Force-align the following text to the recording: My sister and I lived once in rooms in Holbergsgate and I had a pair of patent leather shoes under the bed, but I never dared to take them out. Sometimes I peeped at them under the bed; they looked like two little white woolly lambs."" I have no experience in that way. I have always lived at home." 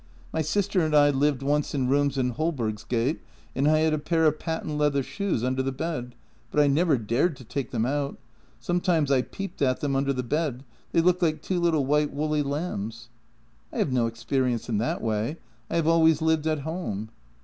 My 0.33 0.41
sister 0.41 0.81
and 0.83 0.95
I 0.95 1.11
lived 1.11 1.43
once 1.43 1.75
in 1.75 1.87
rooms 1.87 2.17
in 2.17 2.31
Holbergsgate 2.31 3.19
and 3.55 3.67
I 3.67 3.81
had 3.81 3.93
a 3.93 3.99
pair 3.99 4.25
of 4.25 4.39
patent 4.39 4.79
leather 4.79 5.03
shoes 5.03 5.43
under 5.43 5.61
the 5.61 5.71
bed, 5.71 6.15
but 6.49 6.59
I 6.59 6.65
never 6.65 6.97
dared 6.97 7.35
to 7.35 7.43
take 7.43 7.69
them 7.69 7.85
out. 7.85 8.17
Sometimes 8.59 9.11
I 9.11 9.21
peeped 9.21 9.61
at 9.61 9.79
them 9.79 9.95
under 9.95 10.11
the 10.11 10.23
bed; 10.23 10.63
they 10.91 11.01
looked 11.01 11.21
like 11.21 11.43
two 11.43 11.59
little 11.59 11.85
white 11.85 12.11
woolly 12.11 12.41
lambs."" 12.41 13.09
I 13.71 13.77
have 13.77 13.91
no 13.93 14.07
experience 14.07 14.67
in 14.67 14.79
that 14.79 15.03
way. 15.03 15.37
I 15.69 15.75
have 15.75 15.87
always 15.87 16.19
lived 16.19 16.47
at 16.47 16.61
home." 16.61 17.09